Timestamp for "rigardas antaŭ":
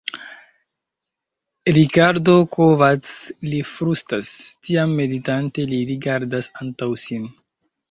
5.93-6.93